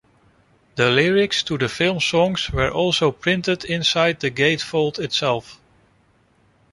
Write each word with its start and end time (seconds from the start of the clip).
The 0.77 0.89
lyrics 0.89 1.43
to 1.43 1.59
the 1.59 1.69
film 1.69 1.99
songs 1.99 2.49
were 2.49 2.71
also 2.71 3.11
printed 3.11 3.63
inside 3.65 4.19
the 4.19 4.31
gatefold 4.31 4.97
itself. 4.97 5.59